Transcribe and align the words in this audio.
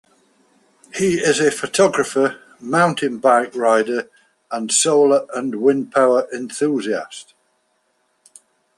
He 0.95 1.19
is 1.19 1.39
a 1.39 1.51
photographer, 1.51 2.39
mountain 2.59 3.19
bike 3.19 3.55
rider, 3.55 4.09
and 4.49 4.71
solar- 4.71 5.27
and 5.35 5.61
wind-power 5.61 6.27
enthusiast. 6.33 7.35